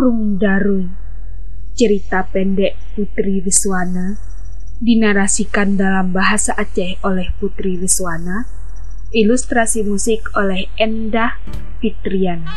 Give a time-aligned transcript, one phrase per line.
[0.00, 0.88] Krung Darui
[1.76, 4.16] Cerita pendek Putri Wiswana
[4.80, 8.48] Dinarasikan dalam bahasa Aceh oleh Putri Wiswana.
[9.12, 11.36] Ilustrasi musik oleh Endah
[11.84, 12.48] Fitrian.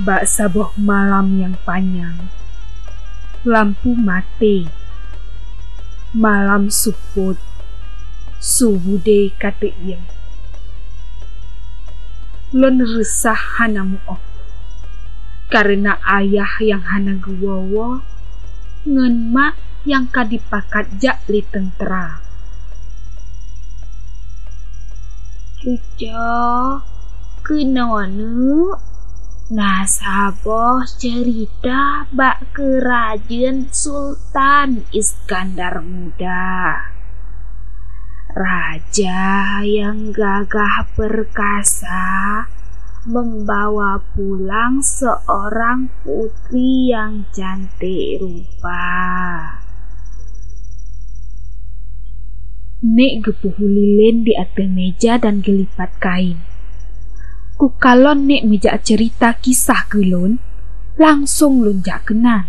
[0.00, 2.35] Bak sabuh malam yang panjang
[3.46, 4.66] Lampu mati.
[6.10, 7.38] Malam suput
[8.42, 10.02] Subude kata ia
[12.50, 14.18] Lon resah hanamu oh
[15.46, 18.02] Karena ayah yang hana guwawa
[18.82, 19.54] Ngen mak
[19.86, 22.18] yang kadipakat jak li tentera.
[25.62, 26.82] Cuca
[27.46, 28.10] Kenapa
[29.46, 36.82] Nasabah cerita bak kerajaan Sultan Iskandar Muda.
[38.34, 42.42] Raja yang gagah perkasa
[43.06, 48.90] membawa pulang seorang putri yang cantik rupa.
[52.82, 56.55] Nek gepuh lilin di atas meja dan gelipat kain
[57.56, 60.36] ku kalon nek meja cerita kisah gelun
[61.00, 62.44] langsung lunjak kenal.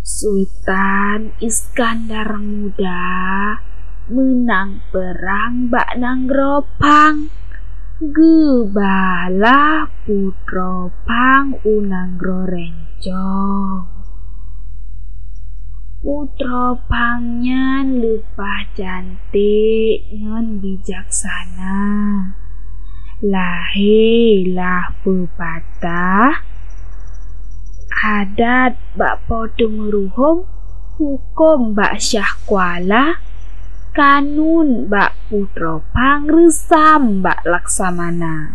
[0.00, 3.60] Sultan Iskandar Muda
[4.08, 7.28] menang perang bak nanggropang.
[7.96, 13.88] Gebala putra pang unanggro rencong.
[16.00, 21.80] Putra pangnya lupa cantik ngon bijaksana
[23.24, 26.44] lahilah pepatah
[28.04, 30.44] adat bak podong ruhum
[31.00, 33.16] hukum bak syah kuala
[33.96, 38.52] kanun bak putra pangresam bak laksamana.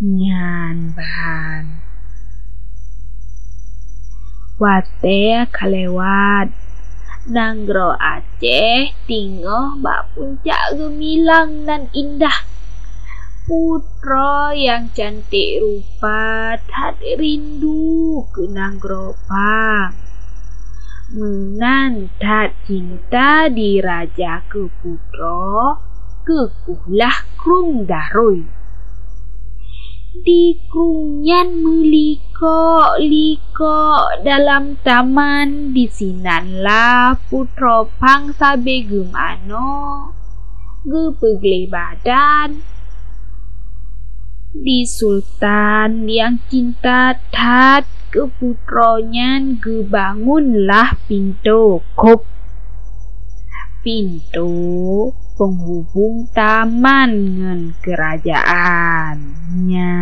[0.00, 1.84] Nyan bahan
[4.56, 6.48] wate kalewat.
[7.28, 12.48] Nanggro Aceh tinggal bak puncak gemilang dan indah
[13.50, 19.90] putra yang cantik rupa tak rindu ke Nanggropang.
[21.18, 25.74] Menan tak cinta di raja ke putra
[26.22, 28.46] kekulah krung daroi.
[30.14, 40.06] Di krungyan meliko liko dalam taman di sinanlah putra pang sabe gemano.
[40.86, 42.78] Gepegle badan
[44.50, 52.26] di sultan yang cinta tat keputronya gebangunlah pintu kop
[53.86, 55.06] pintu
[55.38, 59.94] penghubung taman dengan kerajaannya.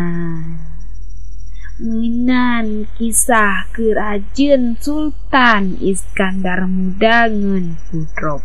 [1.78, 8.42] Minan kisah kerajaan Sultan Iskandar Muda dengan Putro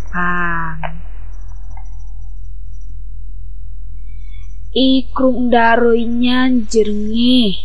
[4.74, 7.62] ikrung daroinya jernih.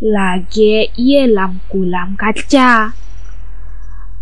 [0.00, 2.96] Lagi ia lam kulam kaca.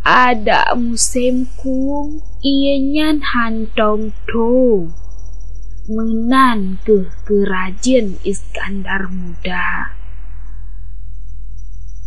[0.03, 4.91] Ada musim kung nyan hantong to.
[5.87, 9.95] Menan ke kerajaan Iskandar Muda.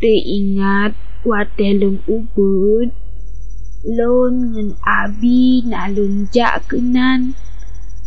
[0.03, 2.91] Teingat watelung ubud.
[3.87, 7.35] Lon ngen abi nalunjak kenan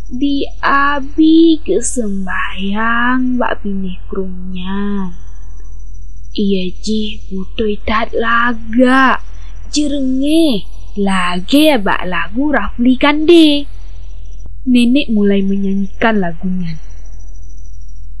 [0.09, 5.13] di abi kesembayang bak pinih krungnya.
[6.33, 9.21] Ia ji putoi tat laga
[9.69, 10.65] jerenge
[10.97, 13.69] lagi bak lagu Rafli Kande.
[14.65, 16.73] Nenek mulai menyanyikan lagunya.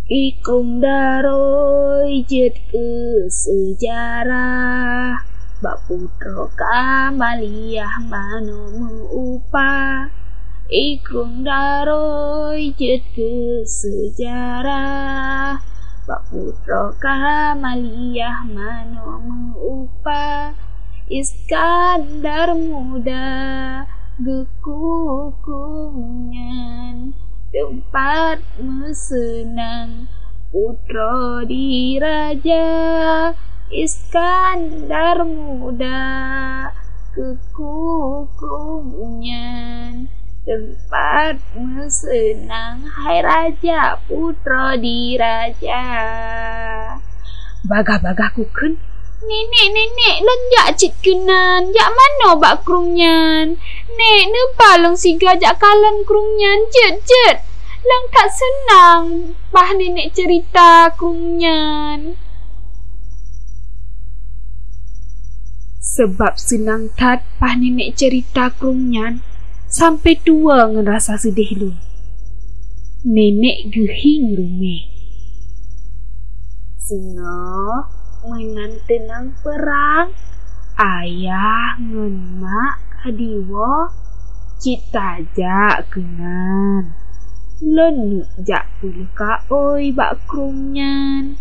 [0.09, 5.21] Ikung daroi jet ke sejarah
[5.59, 10.18] Bak putro kamaliyah mano mengupah
[10.69, 15.57] Ikung daroi jet ke sejarah.
[16.05, 20.53] Pak Putra Kamaliyah mano mengupa
[21.09, 23.81] Iskandar muda
[24.21, 25.57] gekukungan
[27.49, 30.05] Tempat mesenang
[30.53, 32.69] putra diraja
[33.73, 35.97] Iskandar muda
[37.17, 38.89] kekukungan
[40.49, 45.85] tempat mesenang Hai Raja Putra di Raja
[47.69, 48.81] Bagah-bagah kukun
[49.19, 51.75] Nenek, nenek, lenjak cik kenan.
[51.75, 53.59] Jak mana bak krungnyan?
[53.91, 56.63] Nek, nepa long siga jak kalan krungnyan.
[56.71, 57.43] Jet, jet.
[57.83, 59.35] Lang tak senang.
[59.51, 62.15] Bah nenek cerita krungnyan.
[65.83, 69.19] Sebab senang tat pah nenek cerita krungnyan.
[69.69, 71.69] Sampai tua ngerasa sedih lu.
[73.05, 74.81] Nenek gehing rumeh.
[76.81, 77.85] Singa,
[78.25, 80.09] mainan tenang perang.
[80.73, 83.93] Ayah ngen mak kadiwo.
[84.57, 86.97] Cita jak kenan.
[87.61, 91.37] Lenuk jak puluh ka oi bak krungnyan.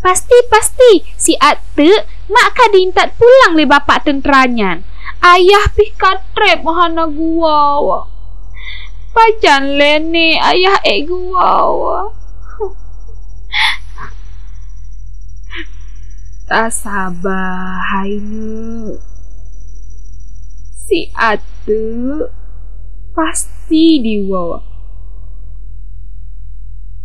[0.00, 1.04] Pasti, pasti.
[1.20, 1.90] Si Ate,
[2.32, 4.95] mak kadin tak pulang le bapak tenteranyan.
[5.22, 8.04] Ayah pih katrep mahana gua.
[9.12, 12.12] Pajan lene ayah e gua.
[16.46, 18.94] Tak sabar, Hainu.
[20.86, 21.82] Si Ate
[23.10, 24.62] pasti diwa.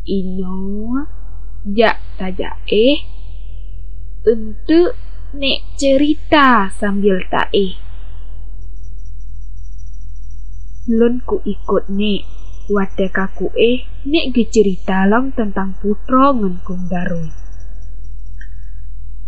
[0.05, 0.93] Ino
[1.65, 3.01] jak tajak eh
[4.29, 4.93] untuk
[5.33, 7.90] nek cerita sambil tak eh.
[10.91, 12.21] Lon ku ikut nek.
[12.67, 13.07] Wate
[13.55, 13.77] eh
[14.11, 16.85] nek ge cerita lang tentang putra ngen kong.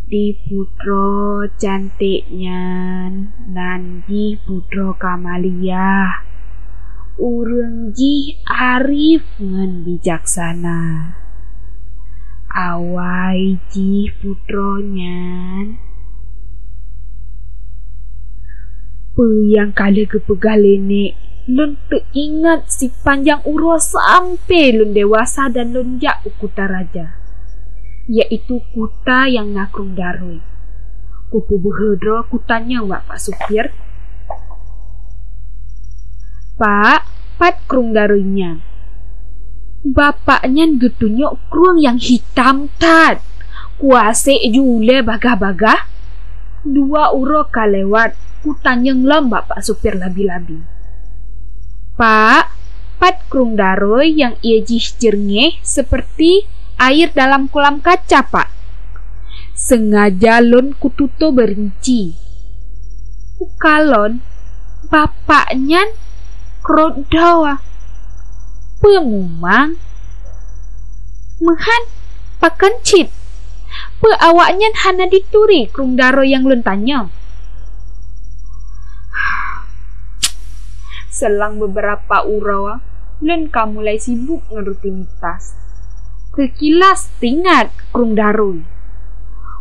[0.04, 2.62] Di putro cantiknya
[3.50, 6.22] Nanji putro Kamalia
[7.18, 10.82] Urung ji arif ngen bijaksana.
[12.54, 15.18] Awai ji putronya
[19.14, 26.24] Pe yang kala kepegah lenek Lun teringat si panjang urus sampai lun dewasa dan lonjak
[26.24, 27.24] ukuta raja
[28.08, 30.44] yaitu kuta yang nakrung darui.
[31.32, 33.72] Kupu behedro kutanya wak Pak Supir.
[36.60, 37.02] Pak,
[37.40, 38.62] pat krung daruinya.
[39.84, 43.20] Bapaknya getunyok krung yang hitam tat.
[43.82, 45.90] Kuase jule bagah-bagah.
[46.64, 50.73] Dua uro kalewat kutanya ngelam Bapak Supir labi-labi.
[51.94, 52.50] Pak,
[52.98, 54.82] pat krung darui yang ia jih
[55.62, 56.42] seperti
[56.82, 58.50] air dalam kolam kaca, Pak.
[59.54, 62.18] Sengaja lon kututo berinci.
[63.38, 64.26] Ukalon,
[64.90, 65.86] bapaknya
[66.66, 67.62] krodawa.
[68.82, 69.78] Pemumang.
[71.46, 71.84] Mehan,
[72.42, 73.14] pakencit.
[74.02, 77.08] Pe awaknya hana dituri krung daro yang lun tanya.
[81.14, 82.82] Selang beberapa urawa,
[83.22, 85.64] lun kamu mulai sibuk ngerutinitas
[86.34, 88.66] kekilas tingat krung darun.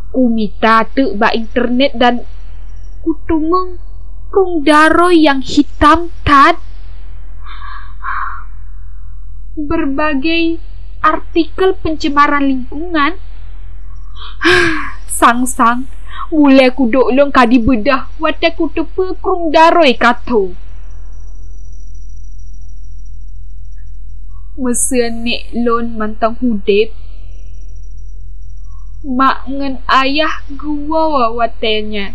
[0.09, 2.25] Kumita tu ba internet dan
[3.05, 3.77] kutumeng
[4.33, 6.57] krung daro yang hitam tad.
[9.53, 10.57] Berbagai
[11.05, 13.21] artikel pencemaran lingkungan.
[15.17, 15.85] Sang-sang,
[16.33, 20.57] mulai kuduk long kadi bedah wate kutupe krung daroi kato.
[24.53, 26.93] Mesin nek lon mantang hudip
[29.01, 32.13] mak ngen ayah gua wawatenya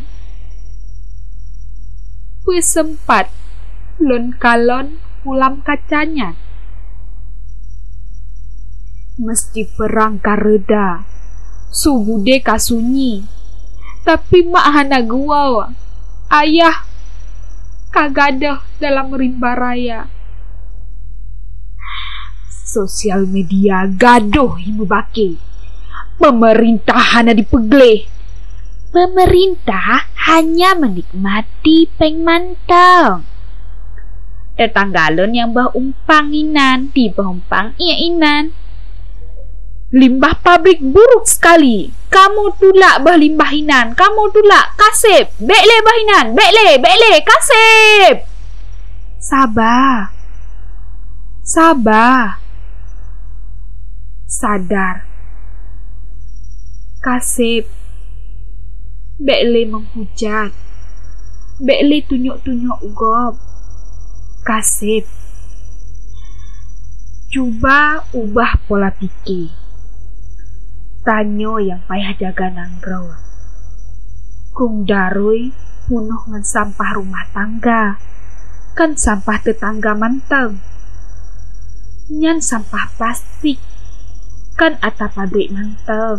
[2.62, 3.28] sempat
[4.00, 6.32] lon kalon pulam kacanya
[9.18, 11.04] meski perang kareda
[11.74, 13.26] subude kasunyi
[14.06, 15.74] tapi mak hana gua
[16.32, 16.86] ayah
[17.92, 20.06] kagadah dalam rimba raya
[22.68, 25.40] sosial media gaduh ibu baki.
[26.20, 28.04] Pemerintah hanya dipegle.
[28.92, 33.24] Pemerintah hanya menikmati pengmantau.
[34.58, 38.52] Tetanggalon yang umpang inan di umpang iya inan.
[39.88, 41.88] Limbah pabrik buruk sekali.
[42.12, 43.96] Kamu tulak bah limbah inan.
[43.96, 45.32] Kamu tulak kasep.
[45.40, 46.26] Bekle bah inan.
[46.36, 48.16] Bekle, bekle, kasep.
[49.16, 50.12] Sabar.
[51.40, 52.47] Sabar
[54.28, 55.08] sadar.
[57.00, 57.64] Kasip.
[59.16, 60.52] Bekle menghujat.
[61.64, 63.40] Bekle tunjuk-tunjuk gob.
[64.44, 65.08] Kasip.
[67.32, 69.48] Cuba ubah pola pikir.
[71.08, 73.16] Tanyo yang payah jaga nanggrow.
[74.52, 75.56] Kung darui
[75.88, 77.96] punuh ngan sampah rumah tangga.
[78.76, 80.60] Kan sampah tetangga manteng.
[82.12, 83.60] Nyan sampah plastik
[84.58, 86.18] kan atap pabrik mantap.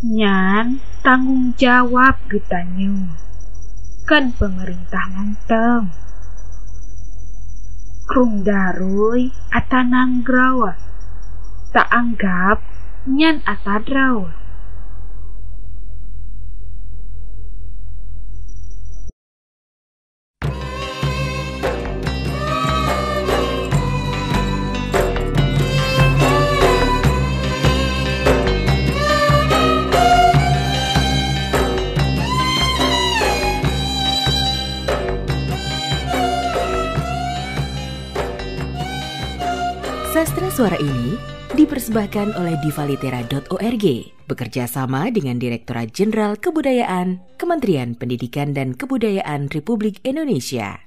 [0.00, 3.12] Nyan tanggung jawab getanya.
[4.08, 5.92] Kan pemerintah ngantem.
[8.08, 10.80] Krung darui atananggrawa.
[11.76, 12.64] Tak anggap
[13.04, 14.45] nyan atadrawa.
[40.56, 41.20] Suara ini
[41.52, 43.86] dipersembahkan oleh divalitera.org
[44.24, 50.85] bekerja sama dengan Direktorat Jenderal Kebudayaan Kementerian Pendidikan dan Kebudayaan Republik Indonesia.